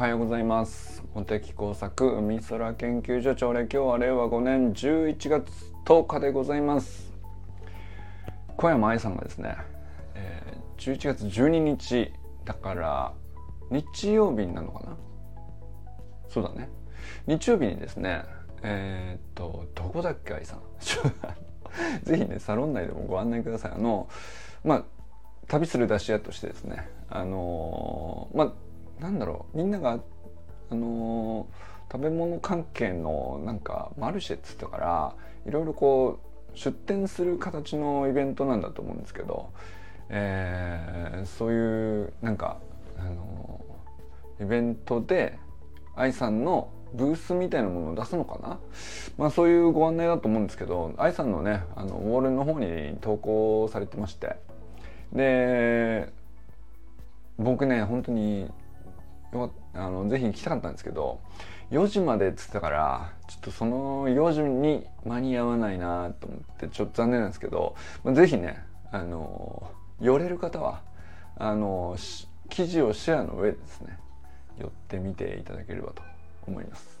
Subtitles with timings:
[0.00, 1.02] はようございます。
[1.14, 5.50] 茂木工作海空研究所朝礼今日は令和5年11月
[5.84, 7.12] 10日でございます。
[8.56, 9.58] 小山愛さんがですね、
[10.14, 12.14] えー、11月12日
[12.46, 13.12] だから
[13.70, 14.96] 日曜日になるのかな？
[16.30, 16.70] そうだね。
[17.26, 18.22] 日曜日にですね
[18.62, 20.60] えー、っとどこだっけ愛さん？
[22.04, 23.72] ぜひねサロン内でもご案内ください。
[23.72, 24.08] あの
[24.64, 24.84] まあ
[25.46, 28.52] 旅する出し屋としてですねあのー、まあ
[29.00, 29.56] なんだろう。
[29.56, 29.98] みんなが
[30.70, 35.14] あのー、食べ物関係のなんかマルシェっつったから
[35.46, 36.20] いろいろこ
[36.54, 39.50] う出店する形のイベントなんだと思うんですけど、
[40.08, 42.58] えー、そういうなんか
[42.98, 45.38] あのー、イベントで
[45.96, 48.58] 愛さんのブースみたいなものを出すのかな？
[49.16, 54.36] まあそういうご案内だと思うんですけど愛さんのねあのウォールの方に投稿されてまして。
[55.12, 56.12] で
[57.38, 58.50] 僕ね本当に
[59.32, 61.20] よあのぜひ行きたかったんですけど
[61.70, 70.82] 4時までっつったからちょっとその4時に間に合わないなと思ってちょっと残念なんですけど、まあ、ぜひねあの寄れる方は
[71.36, 71.96] あの
[72.48, 73.98] 記事をシェアの上でですね
[74.58, 76.02] 寄ってみていただければと
[76.46, 77.00] 思います。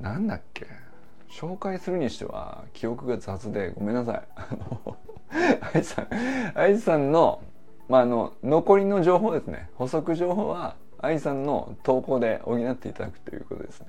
[0.00, 0.66] なんだっけ？
[1.30, 4.22] 紹介するにしては記憶が雑でごめんなさい。
[5.74, 6.08] 愛さん
[6.54, 7.42] 愛さんの,、
[7.88, 9.68] まあ、あの残りの情報ですね。
[9.74, 10.76] 補足情報は
[11.06, 13.86] 愛さんの投稿で補っていただくということですね。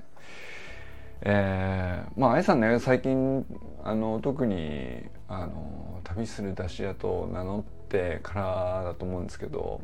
[1.20, 3.44] えー、まあ愛さんね最近
[3.82, 9.80] あの特にあの旅する出し屋と名乗ってからだと思うんですけど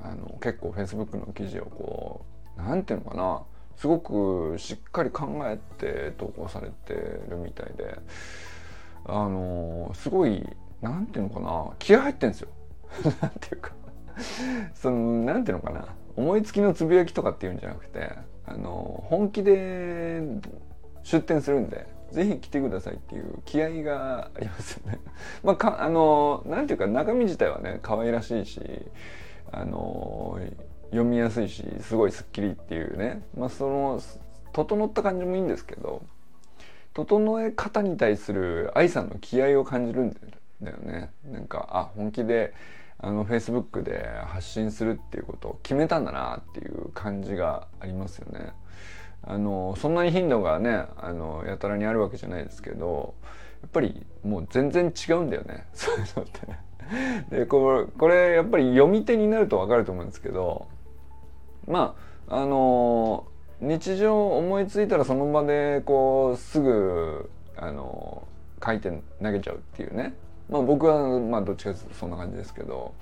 [0.00, 2.24] あの結構フェイスブックの記事をこ
[2.56, 3.42] うなんていうのかな
[3.76, 6.94] すごくしっかり考えて投稿されて
[7.28, 7.98] るみたいで
[9.04, 10.48] あのすごい
[10.80, 12.48] なんていうのかな気合入ってんですよ
[13.20, 13.71] なんていうか
[14.74, 18.10] そのなんていうのかな思いつきのつぶやきとかっていうんじゃなくて
[18.46, 20.20] あの本気で
[21.02, 25.00] 出店するんでぜひ来てくださいっていう気合がありますよね。
[25.42, 28.60] まあ、かあのなんていうか中身自体はね可愛らしいし
[29.50, 30.38] あの
[30.90, 34.00] 読みやすいしすごいすっきりっていうね、まあ、その
[34.52, 36.02] 整った感じもいいんですけど
[36.92, 40.16] 整え方に対する愛さんの気合を感じるん
[40.60, 41.10] だよね。
[41.24, 42.52] なんかあ本気で
[43.02, 48.52] あのフェイスブックで発信するっていうことを決めたんだなっていう感じがありますよね。
[49.24, 53.14] あのそんなに頻度がねあのやたらにあるわけじゃないですけど
[53.60, 56.60] やっぱりもう全然違うんだよね そういうのってね。
[57.30, 60.68] でこれこれやっぱり読み手になると分かると思うんですけど
[61.66, 61.96] ま
[62.28, 63.26] ああの
[63.60, 68.26] 日常思いついたらその場でこうすぐあの
[68.64, 70.14] 書いて投げちゃうっていうね
[70.50, 72.94] まあ、僕はまあどっちかというとそんな感じですけど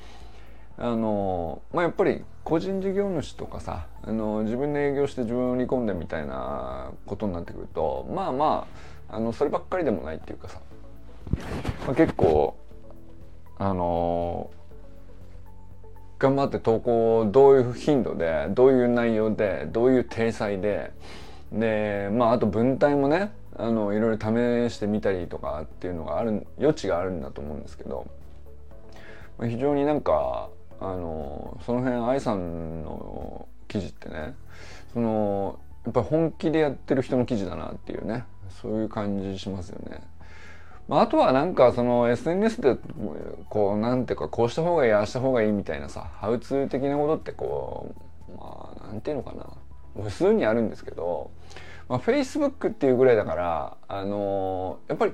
[0.78, 8.66] あの、まあ、やっぱり個人事業主とかさあの自分で営業して自分を売り込んでみたいなことになってくるとまあま
[9.08, 10.60] ああのそればっかりでもないっていうかさ、
[11.86, 12.56] まあ、結構
[13.58, 14.50] あの
[16.18, 20.92] 頑張って投稿をどういう頻度でどういう内容でどういう体裁で
[21.52, 28.06] でまああと文体もねあのいろいろ試してみたりとかっていうのがある余地があるんだと思うんですけど
[29.42, 30.48] 非常になんか
[30.80, 34.34] あのその辺愛さんの記事ってね
[34.92, 38.24] そのやっぱり本気でやってる人の記事だなっていうね
[38.62, 40.00] そういう感じしますよね。
[40.88, 42.76] まあ、あとはなんかその SNS で
[43.48, 47.94] こうなんていうかこうした方がいいああした方がいいみたいなさハウツー的なことってこ
[48.28, 51.30] うまあなんていうのかな普通にあるんですけど
[51.90, 55.12] まあ、Facebook っていうぐらいだからあのー、やっぱり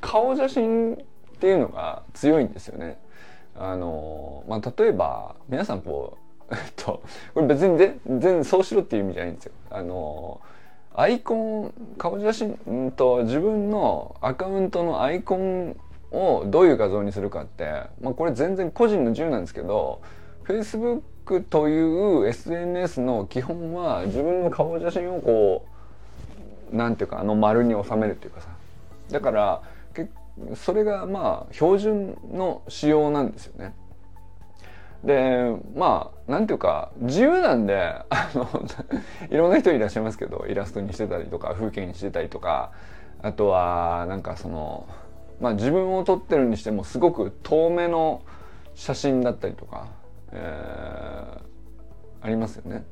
[0.00, 0.96] 顔写真っ
[1.38, 2.98] ていうのが強いんですよね。
[3.54, 6.18] あのー、まあ、例えば皆さんこ
[6.50, 7.00] う えっと
[7.32, 9.52] これ別に全然そうしろっていう意味じゃないんですよ。
[9.70, 15.76] あのー、アイコン顔写真と自分のアカウントのアイコン
[16.10, 20.00] をどういう画像にするかって、まあ、これ全然個人の自由なんですけど
[20.44, 21.80] Facebook とい
[22.18, 25.79] う SNS の基本は自分の顔写真をこう
[26.70, 28.48] なんていうかあの丸に収めるっていうかさ
[29.10, 29.62] だから
[30.54, 33.74] それがまあ標準の仕様なんですよね。
[35.04, 37.80] でまあなんていうか自由なんで
[38.10, 38.48] あの
[39.30, 42.70] いろんな人いらっしゃいますけどイラストにしてたりとか風景にしてたりとか
[43.22, 44.86] あとはなんかその
[45.40, 48.20] まあ自分を撮ってるにしてもすごく遠目の
[48.74, 49.86] 写真だったりとか、
[50.32, 52.84] えー、ありますよね。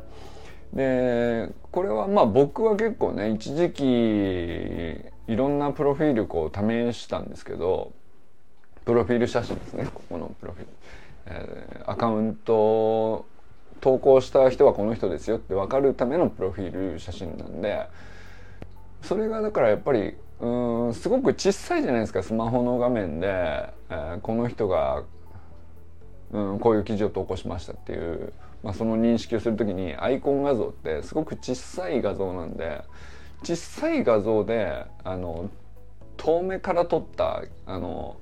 [0.73, 3.83] でこれはまあ僕は結構ね一時期
[5.27, 7.93] いろんなプロフィールこう試したんですけど
[8.85, 10.73] プロフィール写真ですねここのプロフィール、
[11.27, 13.27] えー、アカウント
[13.81, 17.87] 投稿した人はこの人ですよって分かるためのプロフィール写真なんで
[19.03, 25.03] それがだからやっぱりうんすごく小さいじゃないですかスマホの画面で、えー、この人が、
[26.31, 28.33] うん、こういう記事を投稿しましたっていう、
[28.63, 32.83] まあ、その認識をする時にアイコン画像ってすごく小さい画像なんで
[33.43, 35.49] 小さい画像であの
[36.17, 38.17] 遠目から撮ったあの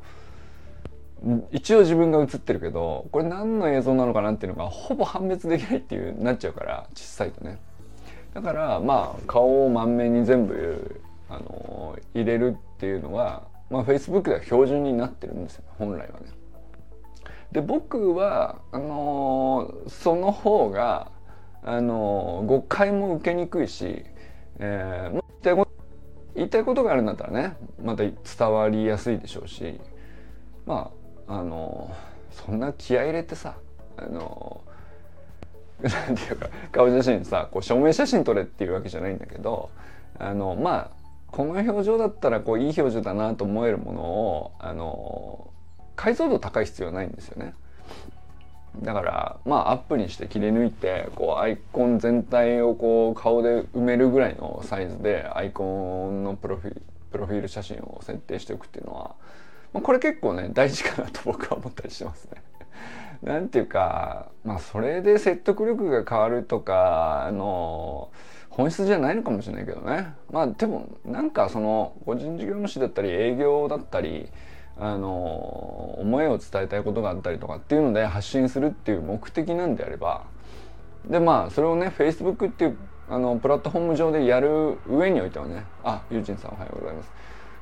[1.50, 7.58] 一応自分が映ってるけどこれ何の映像なのかなっていうのがほぼ判別できないっていうなっちゃうから小さいとね
[8.34, 11.00] だからまあ顔を満面に全部
[11.30, 16.26] あの入れるっていうのは、まあ、Facebook では標準になってるんですよ本来はね。
[17.56, 21.10] で僕はあのその方が
[21.62, 24.04] あの誤解も受けにくいし、
[24.58, 25.70] えー、言いたいこと
[26.34, 29.80] 言いたいことがあるんだったらねまた伝わりやすいでしょうし
[30.66, 30.90] ま
[31.28, 31.96] ああの
[32.30, 33.56] そんな気合い入れてさ
[33.96, 34.60] あの
[35.80, 39.70] なんていうか顔写真さこう証明写真撮れっていうわけじゃないんだけど
[40.18, 40.90] あのまあ
[41.28, 45.52] この表情だったらこういい表情だなと思えるものをあの
[45.96, 47.54] 解像度高い必要はないんですよね。
[48.82, 59.14] だからまあアップにして切り抜いてこうアイコン全体をこう顔で埋めるぐらいのサイズでアイコンのプロフィプロフィール写真を設定しておくっていうのは、
[59.72, 62.42] まあ、これ結構ね大事かなと僕は思ったりしますね。
[63.22, 68.10] なんていうかまあそれで説得力が変わるとかの
[68.50, 74.28] 本質じゃないのかもしれないけどねまあでもなんかその個人事業主だったり営業だったり
[74.78, 80.24] あの思いを伝えたいことがあったりとかっていうので発信するっていう目的なんであれば
[81.08, 82.78] でまあそれをね Facebook っていう
[83.08, 87.12] あのプラットフォーム上でやる上においてはねあユージンさんおはようございます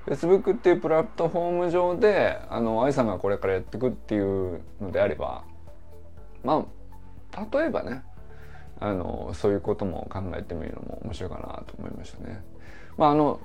[0.07, 5.45] Facebook っていうプラットフォーム上であの愛さんがこれからやっていくっていうのであれば
[6.43, 6.67] ま
[7.37, 8.03] あ例えばね
[8.81, 12.43] あのそういうことも考えてみるのも面白いかなと思いましたね。
[12.99, 13.41] まああの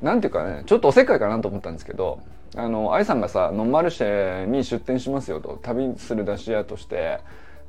[0.00, 2.20] なんていうかねちょっとおせっかいかなと思ったんですけど
[2.56, 7.20] あの愛さんがさノンマルシェに出店しますよと旅する出し屋として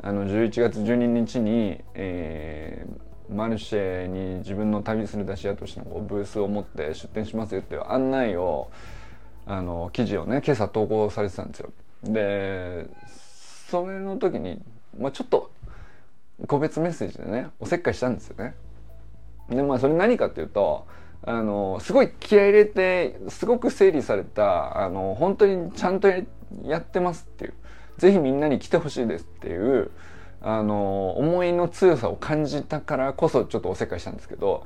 [0.01, 8.71] あの11月12日に、えー、マルシェに自分の旅する出し屋としてのブースを持って出店しますよっていう案内を
[9.45, 11.71] あの記事をね今朝投稿されてたんですよ。
[12.03, 12.87] で
[13.69, 14.61] それの時に、
[14.97, 15.51] まあ、ちょっと
[16.47, 18.55] 個別メッセージでねおせっかいしたんですよね。
[19.49, 20.87] でまあそれ何かっていうと
[21.23, 26.07] あのすごい気合い入れてすごく整理されたあの本当にちゃんと
[26.63, 27.53] やってますっていう。
[27.99, 29.91] 是非みんなに来てほしいですっていう
[30.41, 34.65] あの思いの強さを感じたからこそちょっとおせっかいしたんですけど、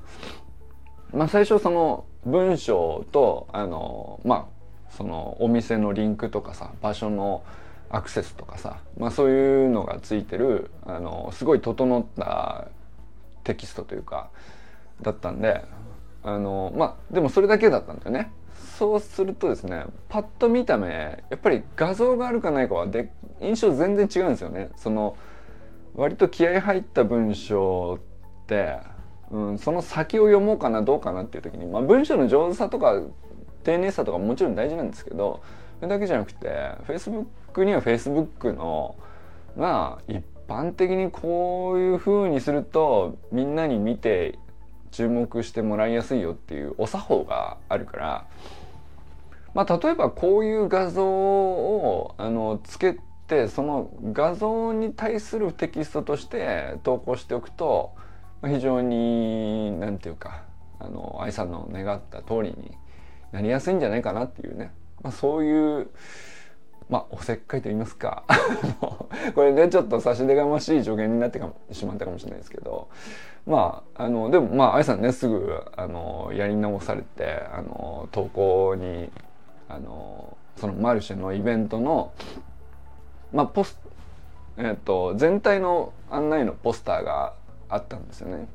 [1.12, 7.44] まあ、最初その文章とあのまあそのお店のリンクとかさ場所の
[7.90, 12.68] アクセスとかさ、まあ、そういうのがついてるあのすごい整った
[13.44, 14.30] テキストというか
[15.02, 15.66] だったんで
[16.24, 18.32] あのまあでもそれだけだったんだよね。
[18.78, 24.72] そうするとですねパッと見た目やっぱり画像があるかないかはで印象全然違うんですよね。
[24.76, 25.16] その
[25.96, 28.00] 割と気合入った文章
[28.44, 28.80] って、
[29.32, 33.00] うん、その先を読もうかなどうかなっていう時に、まあ、文章の上手さとか
[33.64, 35.42] 丁寧さとかもちろん大事なんですけど
[35.80, 36.48] それだけじゃなくて
[36.88, 38.96] Facebook には Facebook の
[39.56, 44.40] まあ一般的にこういう風にするとみんなに見て
[44.94, 48.28] 注目してもらいやすいよっていうお作法があるから、
[49.56, 52.98] まあ、例えばこういう画像をあのつけ
[53.28, 57.94] てその画像に対するテキストとして投稿しておくと
[58.46, 60.44] 非常に何て言うか
[60.80, 62.72] あの愛さんの願った通りに
[63.32, 64.72] なりやすいんじゃないかなっていうね、
[65.02, 65.90] まあ、そういう
[66.90, 68.26] まあ、おせっかいと言いますか。
[69.34, 72.90] これねちょっと差し出がましい助言になってしまったかもしれないですけど。
[73.46, 79.10] まああのでもまあ愛さんねすぐあのやり直されてあの投稿に
[79.68, 82.14] あのそのマルシェのイベントの
[83.34, 83.78] まあポス
[84.58, 87.34] えっと全体の案内のポスターが
[87.70, 88.48] あったんですよね。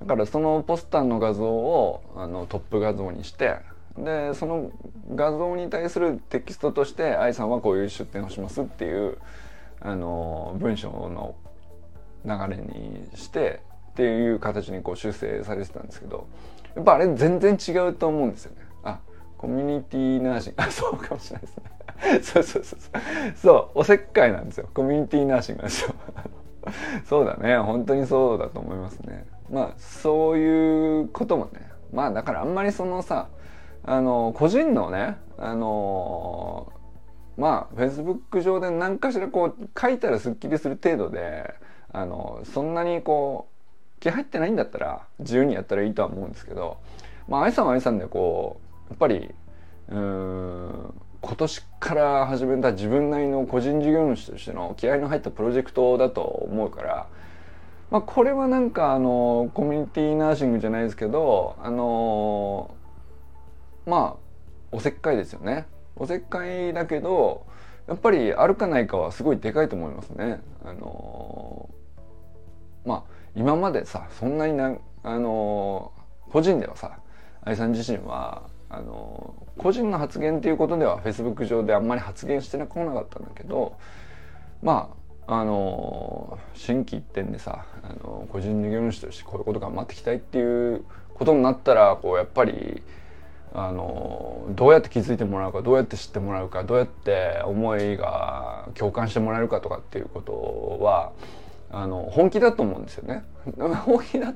[0.00, 3.56] だからそのポスターの画像をあのトップ画像にして
[3.98, 4.70] でその
[5.14, 9.18] 画像に対するテキストとして愛さんはこういう出展をしますっていう
[9.80, 11.34] あの文章の
[12.24, 13.60] 流れにして
[14.00, 16.26] っていう形にこう修正されてたんですけど
[16.74, 18.62] やっぱあれ全然違うと思うんですよね。
[18.82, 18.98] あ
[19.36, 21.64] コミュニティナーシングあそうかもしれないですね。
[22.22, 23.02] そうそうそうそう
[23.36, 25.94] そうおせっかいなんですよコミュニティナーシングなんですよ。
[27.04, 29.26] そうだね本当にそうだと思いますね。
[29.50, 33.28] まあそういうこともねまあだからあんまりそのさ
[33.84, 36.72] あの個人のねあの
[37.36, 41.54] まあフェイスブック上で何かしらこう書いたらすっきりする程度で
[41.92, 43.59] あのそんなにこう
[44.00, 46.78] 気入ってないんだったら自由にやったらいいとは思うんですけど
[47.28, 49.34] まあ愛さんは愛さんでこうやっぱり
[49.88, 57.08] うん今年から始めた自分なりの個人事業主としての気合の入ったプロジェクトだと思うから、
[57.90, 62.74] まあ、これはなんかあのコミュニティナーシングじゃないですけどあの
[63.86, 64.30] まあ
[64.72, 65.66] おせっかいですよね。
[65.96, 67.44] おせっかいだけど
[67.86, 70.40] やっぱりあるかないかはすごいでかいと思いますね。
[70.64, 71.68] あの
[72.86, 75.92] まあ今までさそんなになあの
[76.30, 76.98] 個人ではさ
[77.42, 83.76] 愛さん自身はあの個人の発言っていうことでは Facebook 上であんまり発言してこなかったんだけど
[84.62, 85.00] まあ
[85.40, 90.84] あの心機一転でさあの個人事業主としてこういうこと頑張っていきたいっていう
[91.14, 92.82] ことになったらこうやっぱり
[93.52, 101.12] あのどうやって気づいてもらうかどうやって知ってもらうかどうやって思いが共感してもらえるかとかっていうことは
[101.70, 103.24] あの本気だと思うんですよね。
[103.84, 104.34] 本気だ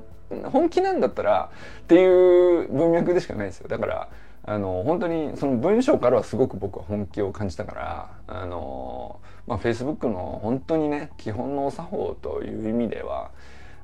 [0.50, 1.50] 本気なんだったら
[1.82, 3.68] っていう文脈でしかないですよ。
[3.68, 4.08] だから
[4.44, 13.30] あの本当にその文章からはすごく僕は本気を感じたからあの、まあ、Facebook の本当にね基本のお作法という意味では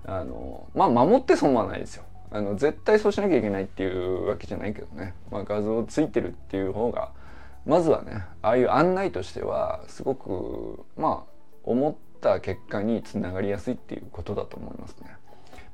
[0.04, 2.04] あのまあ守って損はないですよ。
[2.33, 7.11] あの絶対そうしなきゃいけないっていうわけじゃないけどね、まあ、画像ついてるっていう方が
[7.66, 11.30] まずはねああいう案内としてはすごくまあ
[11.64, 15.17] 思ってた結果につながりやすいっていうことだと思いますね。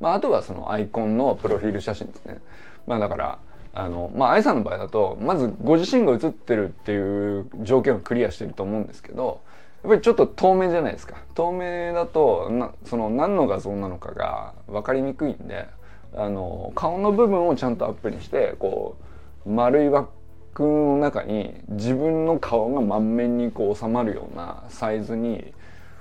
[0.01, 2.39] まあ、あとはそのアイコンのプロフィール写真ですね。
[2.87, 3.39] まあ、だから
[3.77, 9.43] あのまあ愛さんの場合だとまずご自身が写ってるっていう条件をクリアしてると思うんですけど
[9.83, 15.69] やっぱりちょっと透明じゃないですか透明だとなその何の画像なのかが分かりにくいんで
[16.17, 18.97] あの顔の部分をちゃんとアップにしてこ
[19.45, 25.53] う丸い枠の中に自分の顔が満面にこう収まるようなサイズに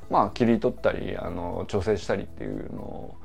[0.10, 3.16] まあ切り取ったりあの調整したりっていうのを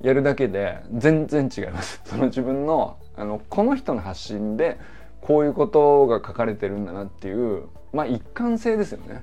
[0.00, 2.00] やるだけで全然違います。
[2.06, 4.78] その自分のあのこの人の発信で
[5.20, 9.22] こういうことが書かれてるんだなっていうまあ一貫性ですよね。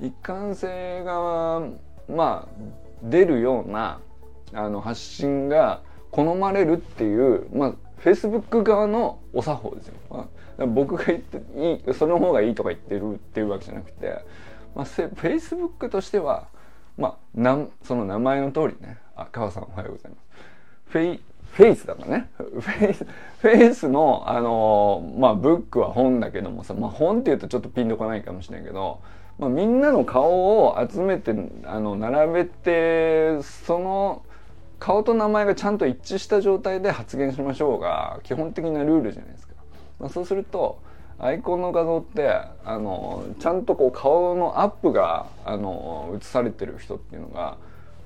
[0.00, 1.62] 一貫性が
[2.08, 2.48] まあ
[3.02, 4.00] 出るような
[4.52, 5.80] あの発信が
[6.10, 10.28] 好まれるっていうまあ Facebook 側のお作法ですよ、ま
[10.58, 14.18] あ、僕が言っていいその方がいいとか言ってるっていうわけじゃなくて、
[14.74, 16.48] まあ、Facebook としては
[16.96, 20.22] まあなんその名前の通りねあ川さんおはようございます
[20.86, 21.20] フェイ
[21.52, 22.30] face だからね。
[22.38, 23.06] フェイス、
[23.40, 29.00] フェイスの、あのまあ、 book は本だけどもさ、まあ、本って言うとちょっとピンとこないかもしれないけど、
[29.38, 31.34] まあ、みんなの顔を集めて、
[31.64, 34.22] あの、並べて、その、
[34.78, 39.54] 顔と名前がちゃんと一致した状態で発言しましょうが、基本的なルールじゃないですか。
[39.98, 40.80] まあ、そうすると、
[41.20, 42.28] アイコンの画像って
[42.64, 47.56] あのちゃんとこう顔のアップがあの映されてる人っていうのが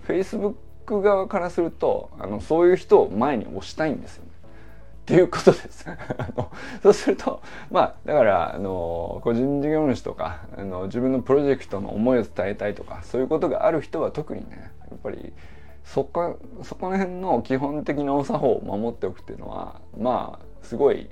[0.06, 0.54] Facebook
[0.84, 4.30] ク側からするとあのそういう人を前に押したいんですよね。
[5.02, 5.84] っていうことです
[6.82, 15.34] そうするとまあだからあの個人事業主とかあの自分のプロジェクトの思いを伝えたいとかそういうことがある人は特にねやっぱり
[15.84, 21.10] そこそこら辺の基本的なお作法を守っておくっていうのはまあすごい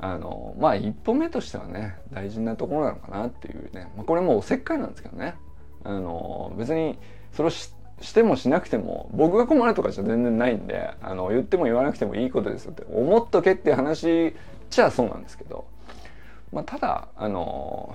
[0.00, 5.34] あのまあ一歩目としてはね大事なところなのかなっていうね、まあ、これもおせっかいなんですけどね。
[5.84, 6.98] あの別に
[7.32, 7.72] それをし
[8.14, 14.34] てもしなくても僕が困るとかじゃ全然ないんであの言っても言わなくてもいいことですよって思っとけって話
[14.70, 15.66] じゃそうなんですけど、
[16.52, 17.94] まあ、ただあの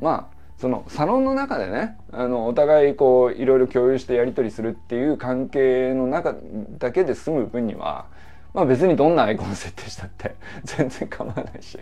[0.00, 6.34] まあそのサロンの中でねあのお互いこういろいろ共有してやり取りするっていう関係の中
[6.78, 8.06] だけで済む分には
[8.52, 11.78] まあ別にどんなアイコン設定したって 全然構わないし。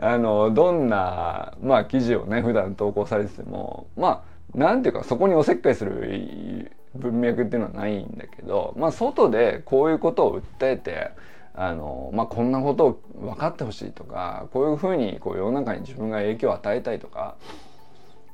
[0.00, 11.10] あのどんなまあ記事をね普段投稿されててもまあなんていうかそこにおせっかいする文脈っていうのはないんだけどまあ外でこういうことを訴えて
[11.54, 17.36] あの、まあ、こんなことを分かってほしいとかこういうふうにこう世の中に自分が影響を与えたいとか、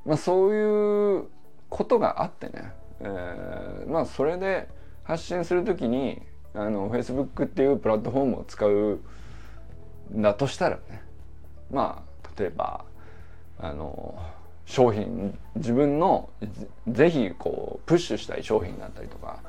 [0.05, 1.25] まあ、そういう
[1.69, 4.69] ことがあってね、えー、まあそれで
[5.05, 6.23] 発信するときに
[6.55, 9.01] あの Facebook っていうプラットフォームを使う
[10.15, 11.03] んだとしたらね。
[11.71, 12.85] まあ例えば
[13.59, 14.19] あの
[14.67, 16.31] 商品自分の
[16.89, 19.41] ぜひこうプッシュしたい商品があったりとか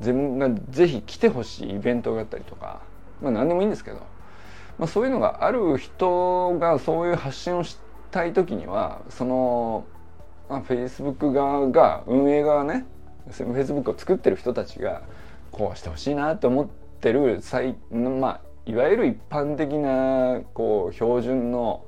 [0.00, 2.80] 自分がぜひ来てほしいイベントがあったりとか
[3.20, 3.98] まあ何でもいいんですけど、
[4.78, 7.78] まあ、そういうのがある人がそういう発信をし
[8.10, 9.84] たい時にはその、
[10.48, 12.86] まあ、Facebook 側が運営側ね
[13.28, 15.02] Facebook を作ってる人たちが
[15.50, 16.68] こうしてほしいなと思っ
[17.00, 21.84] てる最、まあ、いわゆる一般的なこう標準の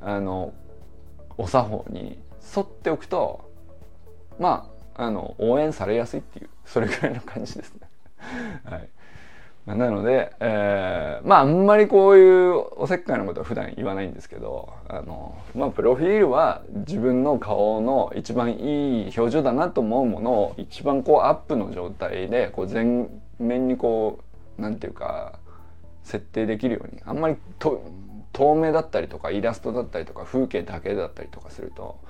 [0.00, 0.52] あの
[1.38, 2.18] お作法に
[2.56, 3.48] 沿っておくと
[4.38, 7.88] まああの応援されやすいっていうそれぐらいの感じですね。
[8.64, 8.88] はい
[9.66, 24.18] なので、えー、まああんまりこういうおせっかいなことは普段言わないんですけどあのまあプロフィールは自分の顔の一番いい表情だなと思うものを一番こうアップの状態でこう全面にこ
[24.58, 25.38] うなんていうか
[26.02, 27.84] 設定できるようにあんまりと
[28.32, 32.00] 透明だったりとかイラストだったりとか風景だけだったりとかすると、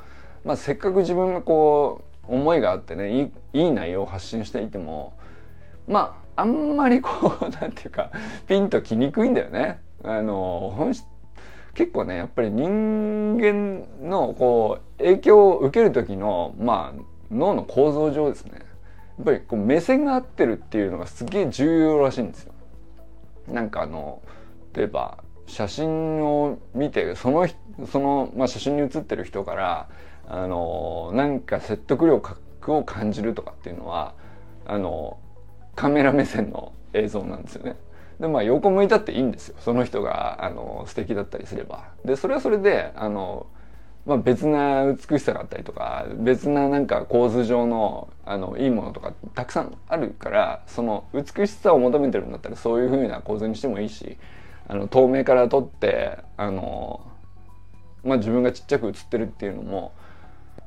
[0.45, 5.13] まあ、せっかく自分がこう思いがあってねいい内容を発信していても
[5.87, 8.11] まああんまりこうなんていうか
[8.49, 9.81] ピンときにくいんだよね。
[10.05, 11.07] あの本質
[11.75, 18.53] 結構ねやっぱり人間のこう影響を受ける時のまあ脳の構造上ですね
[19.19, 22.53] やっぱりこう目線が合ってるっていうのがすげえ重要らしいんですよ。
[23.49, 24.21] なんかあの
[24.75, 27.47] 例えば写真を見てその
[27.87, 29.89] その、まあ、写真に写ってる人から
[30.29, 32.37] あのなんか説得力
[32.69, 34.15] を感じるとかっていうのは
[34.67, 35.19] あの
[35.75, 37.77] カメラ目線の映像なんですよね。
[38.21, 41.89] でまあ横向いたっていいんですよその人があの素敵だったりすれば。
[42.05, 43.47] でそれはそれであの、
[44.07, 54.17] まあ、別な美しさがあったりとか別ななんか構図上のあのいいものとかたくさんあるからその美しさを求めてるんだったらそういう風な構図にしてもいいし
[54.69, 57.05] あの透明から撮ってあの、
[58.05, 59.93] まあ、自分がちっちゃく写ってるっていうのも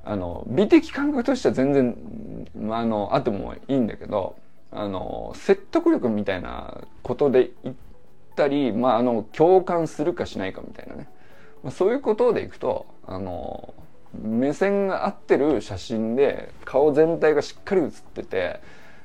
[0.03, 4.35] あの美的感覚としては全然、まあ、あのあってもいいんだけど
[4.75, 7.75] あの説得力みたいなことで言っ
[8.35, 11.07] たり、まあ、あの共感するかしないかみたいなね、
[11.63, 13.73] まあ、そういうことでいくとあの
[14.13, 18.59] 目線が合ってる写真で顔全体がしっかり写ってて、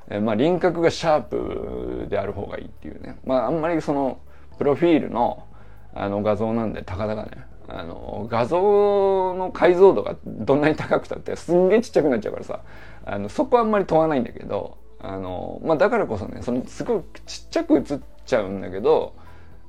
[0.08, 4.20] えまあ、輪郭がシャープである方がいいっていうね、まあ、あんまりその
[4.58, 5.46] プロフィールの
[5.92, 7.44] あの画像なんでたかだかね。
[7.66, 12.60] あの画像の解像度がどんなに高くたってすんげえちっちゃくなっちゃうからさ。
[13.04, 17.84] あのそこはあんまり問わないんだけどあのまあ、だからこそねそのすごいちっちゃく映っ
[18.26, 19.14] ちゃうんだけど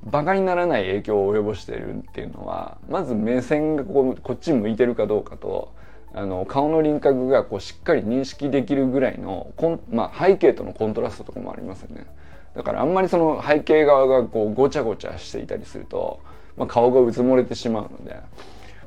[0.04, 5.74] バカにならない影響を及ぼしてるっていうのはまず目線がこうこっち向いてるかどうかと
[6.14, 12.06] あの顔の輪郭がこうしっかり認識できるぐらいのコン、まあ、背景とのコントラストとかもありますよね。
[12.54, 16.20] だからあんまりその背景側がこうごちゃごちゃしていたりすると、
[16.58, 18.16] まあ、顔がうつもれてしまうので、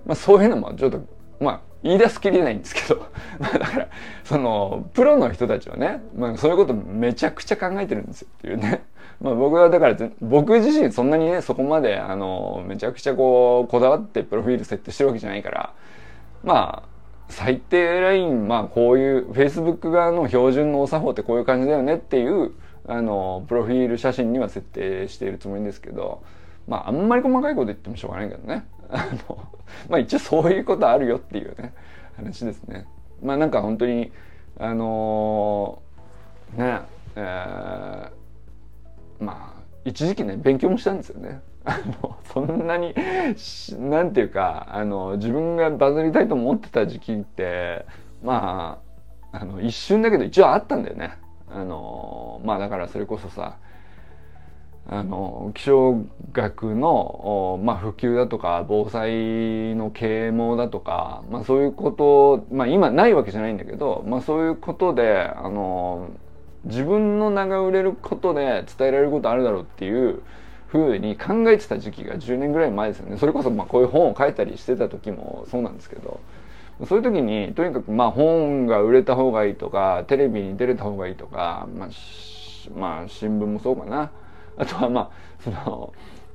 [0.04, 1.00] まあ、そういうのもちょっと
[1.40, 3.06] まあ言い出すきりないんですけど
[3.38, 3.88] だから
[4.24, 8.84] そのプロの人たちはね、まあ、そういうことめちゃくちゃ考えてるんですよっていうね。
[9.20, 15.72] まあ僕はだから僕自身そんなにねそこまであのめちゃくちゃこうこだわってプロフィール設定してるわけじゃないから
[16.42, 16.88] まあ
[17.28, 22.52] 最低ラインまあこういう Facebook 側の標準のお作法ってこういう感じだよねっていう
[22.88, 26.22] あのプロフィール写真には設定しているつもりですけど
[26.66, 28.66] まああんまり細かいこと言ってもしょうがないけどね。
[28.90, 29.48] あの
[29.88, 31.74] まあ一応そういうことあるよっていうね
[32.16, 32.86] 話ですね。
[33.22, 34.12] まあなんか本当に
[34.58, 36.80] あのー、ね
[37.16, 41.40] えー、まあ一時期ね勉強もしたんですよね。
[41.64, 42.94] あのそんなに
[43.78, 47.86] なんていうかあの自分がバズりたいと思ってた時期って
[48.22, 48.80] ま
[49.32, 51.16] ああの一瞬だけど一応あったんだよね。
[51.48, 53.56] あのまあだからそれこそさ
[54.86, 66.10] あの気象学の、まあ、普及だとか防災の啓蒙だとか、まあ、そういうこと、まあ、今ないわけじゃないんだけど、まあ、そういうことであの
[66.64, 70.22] 自分の名が売れることで伝えられることあるだろうっていう
[70.68, 76.20] ふうに考えてた時期が10年ぐらい前ですよねそれこそまあこういう本を書いたりしてた時もそうなんですけど
[76.86, 81.88] そういう時にとにかくまあ本が売れた方がいいとかテレビに出れた方がいいとか、まあ、
[82.76, 84.10] まあ新聞もそうかな。
[84.56, 85.10] あとはまあ
[85.42, 85.92] その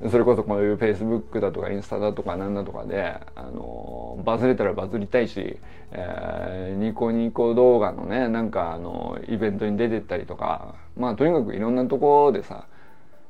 [0.10, 5.58] それこそこういうフェイスブックだとかインスタだとかなんだとかであのバズれたらバズりたいし、
[5.92, 12.68] えー、ニコニコ動画のねなんかあのイベントに出てったりとかまあとにかくいろんなところでさ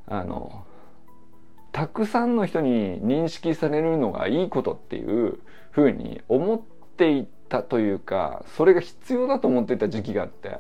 [0.06, 0.64] あの
[1.72, 5.40] たくさんの人に認識されるのがいいことっていう
[5.72, 6.62] ふうに思っ
[6.98, 10.58] ていたというかそれが必要だと思っていた時期があって、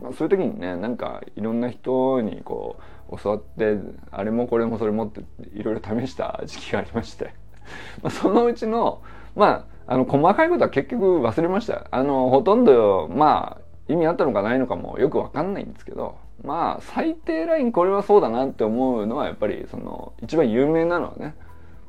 [0.00, 2.76] まあ、そういう時にねなんかいろんな人にこ
[3.10, 3.78] う教わって
[4.10, 5.20] あれもこれもそれもって
[5.54, 7.34] いろいろ試した時期がありまして。
[8.02, 9.00] まそのうちの
[9.36, 11.86] まああの細かいことは結局忘れました。
[11.90, 16.16] あのほとんどまあ意味あったのかないのかもよくわかんないんですけど。
[16.42, 21.34] まあ最低ラインこれはそうだなって思うのはやっぱりその一番有名なのはね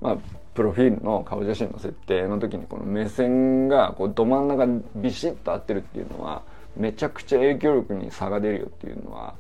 [0.02, 0.18] まあ
[0.54, 6.44] プロフィールの顔写真の設定の時にこの目線がこうど真ん中ビシッと合ってるっていうのは
[6.76, 9.36] めちゃくちゃ影響力に差が出るよっていうのは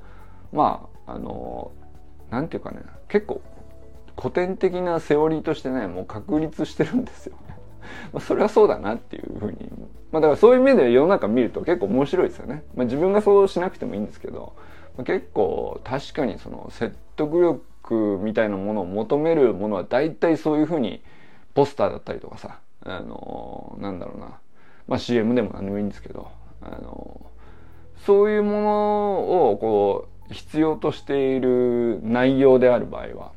[0.51, 1.71] まああの
[2.29, 3.41] なんていうかね結構
[4.17, 7.35] 古典的なセオリーとしてねもう確立してるんですよ。
[8.13, 9.69] まあそれはそうだなっていうふうに
[10.11, 12.63] まあだからそういう目で世の中見ると結構面白いですよね。
[12.75, 14.53] まあ自分がそうしなくてもいいんですけど、
[14.97, 21.01] まあ、結構確かにその説得力みたいなものを求めるものは大体そういうふうに
[21.53, 24.39] ポスターだったりとかさ、あの、なんだろうな、
[24.87, 26.29] まあ CM でも何でもいいんですけど、
[26.61, 27.00] あの、
[28.05, 33.31] そういうものをこう必要としている内容である場合は、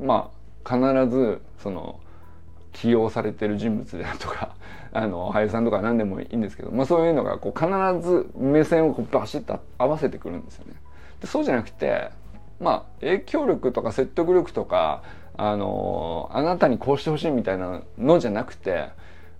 [0.00, 2.00] まあ必ずその
[2.72, 4.54] 起用されてる人物であるとか
[4.92, 10.74] あの俳優さんとか何でもいいんですけど、まあ、そういうのがこう必ず目線をこうバシッと合わせてくるんですよね。
[11.20, 12.10] でそうじゃなくて
[12.60, 15.02] まあ影響力とか説得力とか
[15.36, 18.90] あのあなたにこうしてほしいみたいなのじゃなくて、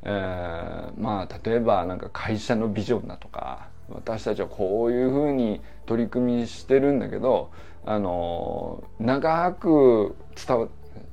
[0.03, 7.51] えー、まあ例えばなんか会社のビジョンだとか私たちはこういうふうに取り組みしてるんだけど
[7.85, 10.15] あの長く
[10.47, 10.69] 伝わ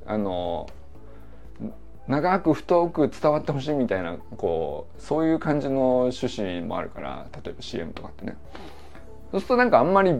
[0.06, 0.68] あの
[2.08, 8.38] 長く太く伝わってほしいみたいなこうそういう感じの趣旨もあるから例えば CM とかってね。
[9.32, 10.12] そうするとなんかあんまり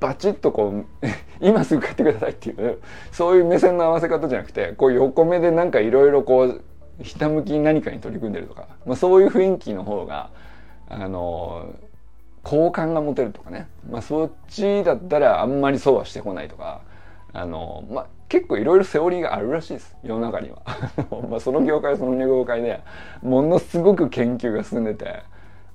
[0.00, 1.06] バチッとこう
[1.40, 2.78] 今すぐ買ってくださいっていう
[3.10, 6.62] そういう目線の合わせ方じゃなくてこう横目でなんかいろいろこう
[7.02, 10.30] ひたむきに何かに取り組んでるとか、まあ、そういう雰囲気の方が
[10.88, 11.74] あの
[12.42, 16.82] 好感が持てるとかね、まあ、そっちだったらあんまりそうはしてこないとか。
[17.34, 19.96] あの、まあ、結構いろいろセオリーがあるらしいです。
[20.02, 20.62] 世の中には。
[21.28, 22.80] まあその業界その業界で
[23.22, 25.22] ものすごく研究が進んでて。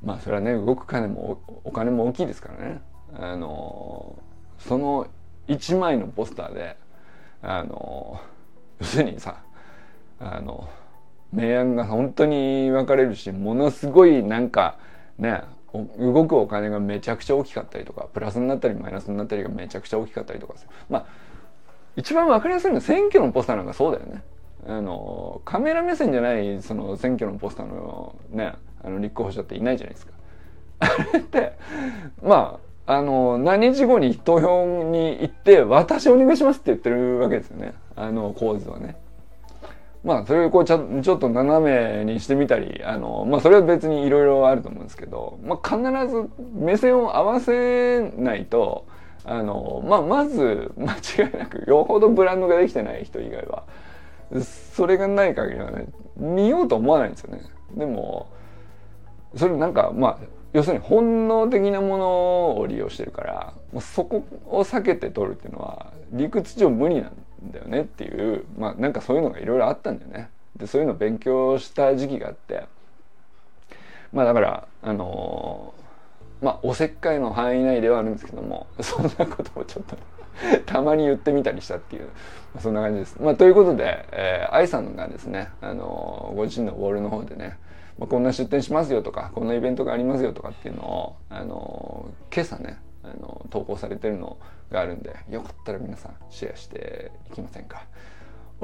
[0.04, 2.82] まあそれはね動く金もお金も大きいですからね。
[3.16, 4.16] あの
[4.60, 5.08] その
[5.48, 6.78] 1枚のポスターで
[7.42, 8.20] あの
[8.80, 9.38] 要するにさ
[10.20, 10.68] あの
[11.32, 14.78] 明暗が本当に分かれるしものすごいなんか
[15.18, 15.44] ね
[16.00, 20.54] 動くお金がめちゃくちゃ大きかったりとかプラスになったりマイナスになったりがめちゃくちゃ大きかったりとか
[20.90, 21.06] まあ
[21.96, 24.24] 一番わかりやすいのは選挙のポスターなんかそうだよね。
[24.66, 30.14] あのカメラ目線じゃないその選挙のポスターのねあの立候補者っていないじゃないですか。
[30.80, 31.54] あれって
[32.22, 38.96] まああの何日後に投票に行って私お願いしますって言ってるわけですよねあの構図はね。
[40.04, 45.82] まあそれをこうちょっと斜めにしてみたりあのまあそれは別にいろいろあると思うんですけど、まあ、必
[46.14, 48.86] ず目線を合わせないと
[49.24, 53.64] あの、まあ、まず間違いなくよほどブランドができてない人以外は
[54.76, 55.88] それがない限りはね
[56.18, 57.42] 見ようと思わないんですよね。
[57.76, 58.32] でも
[59.36, 60.18] それなんかまあ
[60.52, 67.12] 要するに本能的なものを利用してるからそこを避けて取るっていうのは理屈上無理なん
[67.52, 70.30] だよねっていうまあなんかそういうのがいろいろあったんだよね。
[70.56, 72.66] でそういうのを勉強した時期があって
[74.12, 75.74] まあだからあの
[76.42, 79.98] まあおせっかいの範囲内ではあるんですけども そんなことをちょっと
[80.66, 82.10] たまに言ってみたりしたっていう、ま
[82.58, 83.22] あ、そんな感じです。
[83.22, 87.58] まあ、ということで、えー、愛さんがですね、あのー、ご自身のウォールの方でね、
[87.98, 94.38] まあ、こんな出店しますよとかこんなイベントがありますよとかっていうのを、あのー、今朝ね、あの投稿されてるの
[94.72, 97.86] があるんでよかったら皆さんシェアしていきませんか？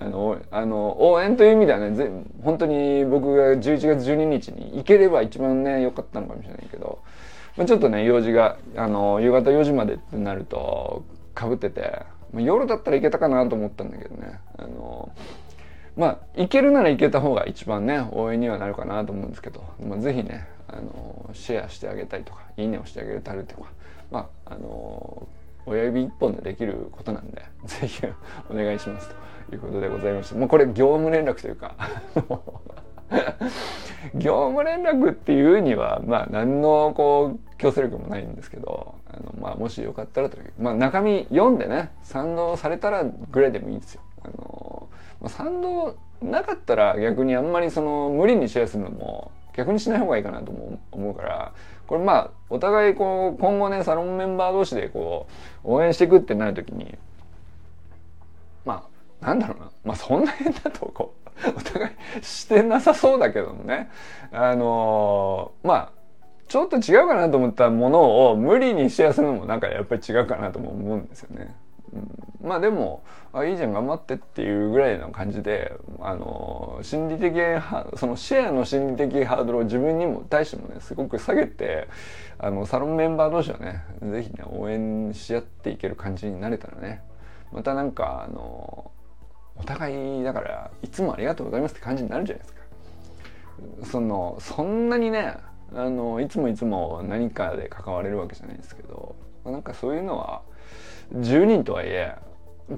[0.00, 2.10] あのあの応援という意味ではねぜ
[2.42, 3.60] 本当に僕が11
[3.96, 6.98] 月12日に行ければ一番ね良かったのかもしれないけど、
[7.56, 15.10] まあ、ちょっとね用事があの夕方4時までってなるとかぶってて、まあ、夜だったらいけたかなと思ったんだけどねあの
[15.96, 23.70] まあ行けるなら行けた方が一番ね応援にはなるかなと思うんですけど、まあ、ぜひねあのシェアしてあげたりとかいいねをしてあげたりとか
[24.10, 25.28] まああの
[25.66, 28.02] 親指一本でできることなんで、 ぜひ
[28.50, 29.14] お願いします
[29.48, 31.74] ということでございまして、もうこれ業務連絡というか
[34.14, 44.02] 業務連絡っていうには、まあ何のこう強制力もないんですけど、あのまあもしよかったらという、まあ中身読んでね、賛同されたらぐらいでもいいんですよ。
[44.22, 44.88] あの、
[45.20, 50.52] まあ、賛同なかったら逆にあんまりその無理にシェアするのも逆にしない方がいいかなと
[50.90, 51.52] 思うから
[51.86, 55.26] これまあお互いこう今後ねサロンメンバー同士でこ
[55.64, 56.96] う応援していくってなる時に
[58.64, 58.86] ま
[59.20, 61.14] あなんだろうなまあそんな変だとこ
[61.46, 63.90] お互いしてなさそうだけどもね
[64.32, 65.92] あのー、まあ
[66.48, 71.54] ちょっと違うかなと思ったものを無理にシェアするのもなんかやっぱり違うかなとも思うんですよね。
[72.42, 73.02] まあでも
[73.32, 77.34] あいいじゃん頑張ってっていうぐらいの感じであの心理的
[77.96, 81.88] そのシェアの心理的ハードルを自分にも対してもねすごく下げて
[82.38, 87.02] あのサロンメンバー同士はね是非ね応援し合っていける感じになれたらね
[87.52, 88.90] またなんかあの
[89.56, 92.64] お互いだからいつもありがとうございますって感じになるじゃないですか。
[93.84, 95.36] そのそんなにね
[95.74, 100.42] あのいつもいつも何かで関われるわけじゃないんですけどなんかそういうのは
[101.12, 102.16] 10人とはいえ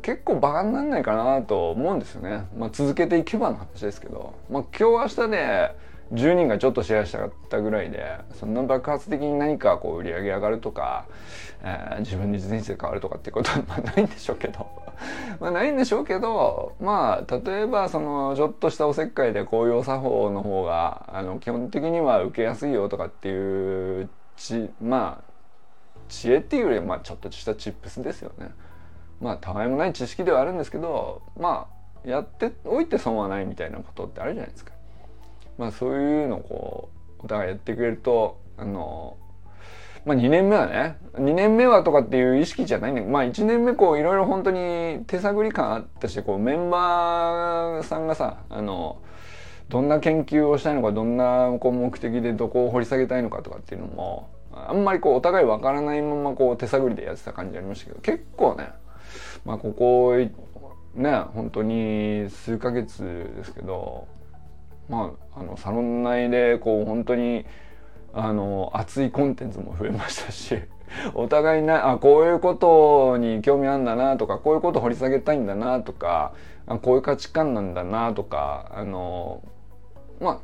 [0.03, 2.47] 結構バカになんないかなと思うんですよね。
[2.57, 5.77] まあ、続けていけばの話ですけど、まあ、今日明日で
[6.13, 11.07] 10人がちょっとシェアしたかったぐらいでそんな爆発的に何かこう売り上げ上がるとか、
[11.63, 14.69] えー、自分に人生変わるとかっていうことは ないんでしょうけど
[15.41, 25.36] まあないんでしょうけどまあ例えばそのちょっとしたおせっかいで紅葉作法の方があの基本的には受けやすいよとかっていうちまあ
[26.09, 28.51] 知恵っていうよりはまあちょっとしたチップスですよね。
[29.21, 31.69] まあたわいもない知識ではあるんですけどま
[32.05, 34.73] あやっておいて損はないみたいなことってあるじゃないですか。
[35.59, 36.89] まあそういうのをこ
[37.21, 39.17] うお互いやってくれるとあの
[40.05, 49.03] まあ2年目はね2年目はとかっていう意識じゃないんだけどまあ1年目こういろいろ本当に手探り感あったしこうメンバーさんがさあの
[49.69, 54.31] どんな研究をしたいのかどんなこう目的でどこを掘り下げたいのかとかっていうのも
[54.69, 58.71] あんまりこうお互いわからないままこう手探りでやってた感じありましたけど結構ね
[59.45, 60.17] まあここ
[60.95, 63.03] ね本当に数ヶ月
[63.37, 64.09] ですけど
[64.89, 67.45] まああのサロン内でこう本当に
[68.13, 70.57] あの熱いコンテンツも増えましたし
[71.15, 76.33] お互いなあこういうことに興味あるんだなとかこういうこと掘り下げたいんだなとか
[76.67, 79.43] あこういう価値観なんだなとかあの
[80.21, 80.39] まあ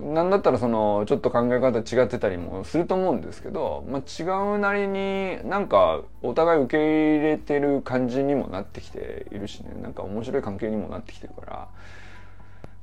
[0.00, 4.24] なんだったらそのちょっと考え方違ってたりもすると思うんですけど、まあ、違
[4.56, 9.70] うなりになんかお互い受け入れてる感じにもなってきているしね。
[9.82, 11.68] なんか面白い関係にもなってきてるから。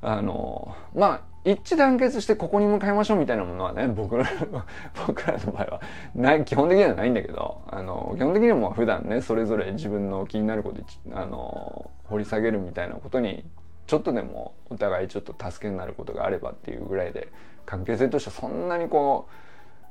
[0.00, 4.24] あのまあ一致団結してここに向かいましょうみたいなものはね僕ら
[5.06, 5.80] 僕らの場合は
[6.14, 10.82] ない基本的にはないんだけどあの基本的にはもう普段ねそれぞれ自分の気になること
[11.14, 13.44] あの掘り下げるみたいなことに
[13.88, 17.32] ちょっとでもお互いちょっと助けになることがあればっていうぐらいで
[17.64, 19.26] 関係性としてはそんなにこ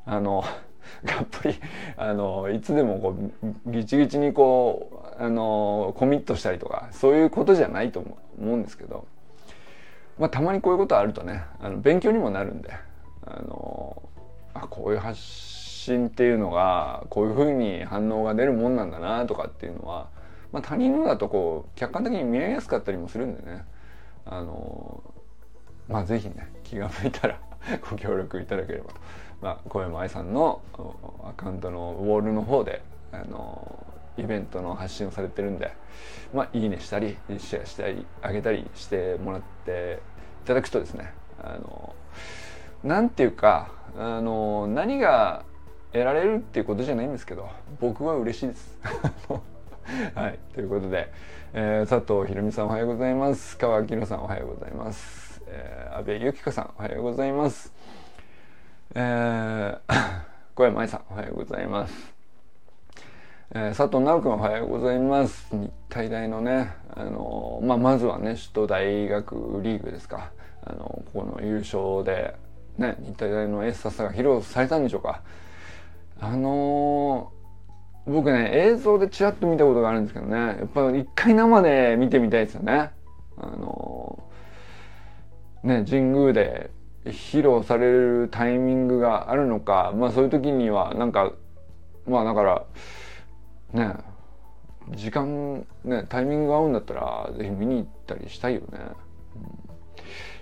[0.06, 0.44] うあの
[1.04, 1.56] がっぷり
[1.98, 3.16] あのいつでもこ
[3.66, 9.08] うギチギチにこうあのコミットしたりとかそういうことじゃないと思うんですけど、
[10.20, 12.70] まあ、たまにこういうことあるとねあの勉強にもなるんで
[13.26, 14.00] あの
[14.54, 20.08] あこういう発信っていうのがこういうふうに反応が出るもんなんだなとかっていうのは、
[20.52, 23.66] まあ、他人のだとこう客観的に見えやすかったりもするんでね。
[24.30, 25.04] あの
[25.88, 27.40] まあ是非ね気が向いたら
[27.90, 28.96] ご協力いただければと、
[29.42, 30.62] まあ、小山愛さんの
[31.24, 33.86] アカウントのウォールの方であの
[34.18, 35.72] イベントの発信をされてるんで、
[36.34, 40.00] まあ、いいねしたりシェアしたりあげたりしてもらって
[40.44, 41.96] いただくとですねあの
[42.84, 45.44] なんていうかあの何が
[45.94, 48.80] 得られるっていうことじゃないんですけど僕は嬉しいです。
[50.16, 51.12] はいということで。
[51.54, 53.58] えー、佐藤ひろみさんおはようございます。
[53.58, 57.72] 川明さんおはようございます、えー、安倍由紀香さんおはようございます、
[58.94, 59.94] えー、
[60.56, 62.14] 小山愛さんおはようございます、
[63.52, 65.48] えー、佐藤直君おはようございます。
[65.56, 70.32] 日体大のねあのまあまずはね首都大学リーグですか。
[70.66, 72.36] あのここの優勝で
[72.78, 75.22] ね日体大のエースさが披露されたんでしょうか。
[76.20, 77.32] あの
[78.08, 80.38] 僕ね映像でちらっと見たことがあるんですけどね。
[80.38, 82.92] やっぱ一回生で見てみたいですよね。
[83.38, 84.24] あの
[85.64, 86.72] ね神宮で
[87.06, 89.94] 披露されるタイミングがあるのか。
[89.96, 91.34] まあそういう時にはなんか
[92.08, 92.66] まあだから
[93.74, 93.94] ね
[94.92, 98.68] 時間ねタイミングが合うんだったらぜひ見に行ったりしたいよね、
[99.36, 99.44] うん、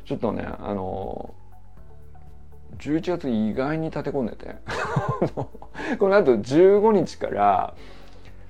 [0.06, 1.34] ちょっとねあの
[2.80, 4.56] 11月意外に立て込んでて。
[6.00, 7.74] このあと15日から、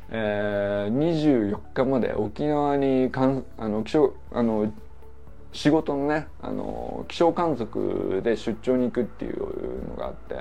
[0.10, 0.98] えー、
[1.52, 4.72] 24日まで沖縄にかんあの気象あの
[5.52, 10.36] 仕事のねあの気象観測で出張に行くっていうのがあって、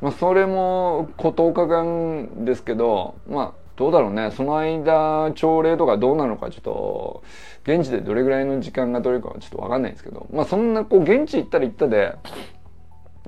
[0.00, 4.30] まあ、それも10日間ですけどまあどうだろうね。
[4.30, 7.24] その間朝礼とかどうなのかちょっと
[7.64, 10.28] 現地でどれぐらいの時間が取れるかはちょっと分かんないんですけど。
[10.32, 12.14] まあそんなこう現地行ったら行ったで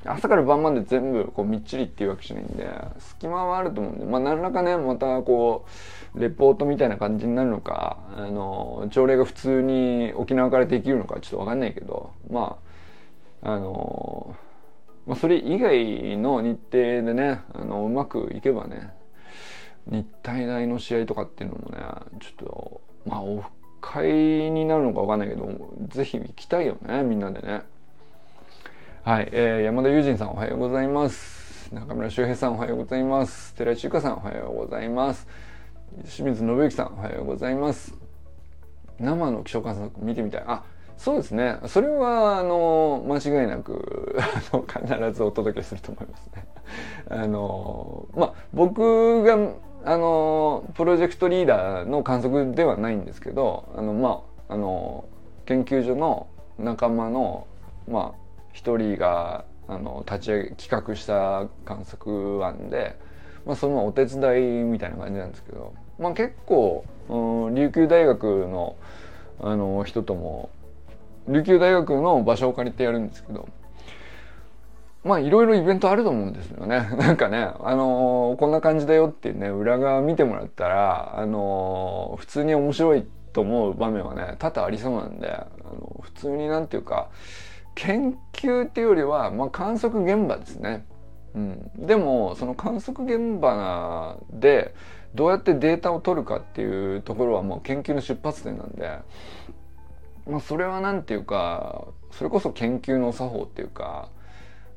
[0.07, 5.67] 朝から晩まで全部こうみっちりっていうわけじゃないんで隙間はあると思うんでまあ何らかねまたこ
[6.15, 12.59] うレポートみたいな感じになるのかあの朝礼が普通に沖縄からできるのかちょっと分かんないけどま
[13.43, 14.35] ああの
[15.07, 18.91] まあ、それ以外の日程でねあのうまくいけばね
[19.87, 21.79] 日体大の試合とかっていうのもね
[22.21, 23.49] ちょっとまあオフ
[23.81, 24.11] 会
[24.51, 25.49] になるのか分かんないけど
[25.89, 27.63] 是非行きたいよねみんなでね。
[29.07, 31.73] はい、えー、山田友人さんおはようございます。
[31.73, 33.55] 中村修平さんおはようございます。
[33.55, 35.29] 寺井中華さんおはようございます。
[36.07, 37.95] 清水信之さんおはようございます。
[38.99, 40.45] 生の気象観測見てみたい。
[40.49, 40.65] あ、
[40.97, 41.57] そうですね。
[41.67, 46.45] それはあの間違いなく あの必ずお届けすると思いますね。
[47.09, 49.39] あのまあ僕が
[49.85, 55.05] あのプロジェクトリーダーの観測ではないんですけど、あのまああの
[55.45, 56.27] 研究所の
[56.59, 57.47] 仲間の
[57.87, 58.26] まあ
[58.57, 62.97] 一人があの立ち上げ企画した観測案で、
[63.45, 68.77] まあ、そのお手伝いみたいな感じなんですけど、まあ、結構、うん、琉球大学の
[69.39, 70.49] あの人とも
[71.29, 73.47] 琉球大学の場所を借りてやるんですけど
[75.05, 76.89] まあいろいろイベントあると思うんですよね。
[76.99, 87.11] なんかね、あのー、こんな感じだよっていうね、裏側見てもらったら、あのー、普通に面白いと思う場面はね、多々ありそうなんで、あの普通になんていうか、
[87.77, 90.85] 研究っていうよりは、まあ、観測現場ですね。
[91.35, 94.75] うん、でもその観測現場で
[95.15, 98.99] どうやってデータを取るかっていうところはもう研究の出発点なんで、
[100.27, 104.09] まあ、それは何て言うかそれこそ研究の作法っていうか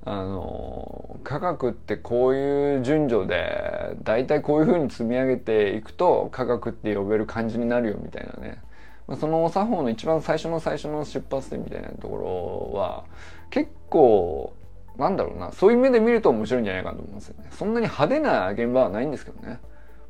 [0.03, 8.61] あの科学ってこういう順序で大体こういうふうに積み上げていくと科学って呼べる感じになるよみたいなね、
[9.09, 13.05] まあ、その作法の一番最初の最初の出発点みたいなところは
[13.49, 14.53] 結構
[14.99, 17.49] なんだろうなそういう目で見ると面白いんじゃないかと思いますよね。
[17.51, 19.59] そんなに派手な現場はないんですけどね。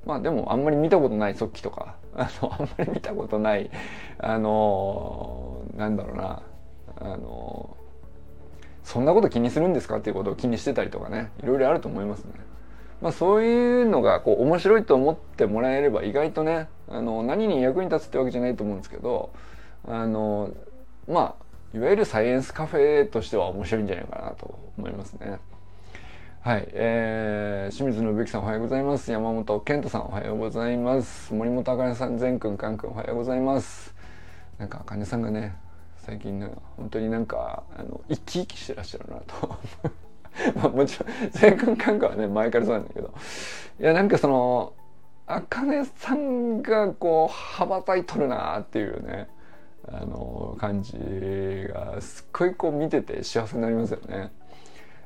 [0.06, 1.96] まあでもあんまり見たことない速記とか。
[2.14, 3.70] あのあんまり見たことない
[4.18, 6.42] あのなんだろうな。
[7.00, 7.78] あの
[8.84, 11.32] そんなこと気にするんですかっていうことを気にしてたりとかね。
[11.42, 12.34] いろいろあると思いますね。
[13.02, 19.32] まあ、そういうのがこう面白いと思ってもらえれば意外とねあの何に役に立つってわけじゃないと思うんですけど
[19.88, 20.52] あの
[21.08, 25.40] まあいわゆるサイエンスカフェとしては面白いんじゃないかなと思いますね。
[26.42, 29.12] はい、えー、清水信之さんおはようございます。
[29.12, 31.34] 山本健人さんおはようございます。
[31.34, 33.94] 森本あかねさん、善くん、かんくんおはようございます。
[34.58, 35.56] なんかあかねさんがね、
[35.98, 39.60] 最近ね本当になんかあの生き生きしてらっしゃるなと
[40.56, 43.14] まあもちろん全軍感覚はね前からそうなんだけど
[43.80, 44.74] いやなんかその
[45.28, 49.30] あかねさんがこう羽ばたいとるなっていうね
[49.88, 50.98] あの感じ
[51.74, 54.32] がすっごいこう見てて幸せになりますよね。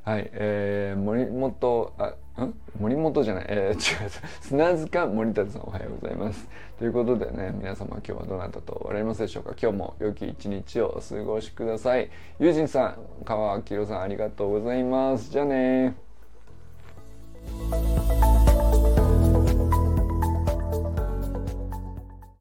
[0.04, 2.54] はい、えー、森本、あ、ん？
[2.78, 4.10] 森本じゃない、えー、違う、
[4.42, 6.46] 砂塚森達さんおはようございます。
[6.78, 9.54] ということでね、皆様今日はどなたとおられますでしょうか？
[9.62, 12.10] 今日も良き一日をお過ごしください。
[12.38, 15.32] 友人さん、川明宏さんありがとうございます。
[15.32, 15.96] じゃあね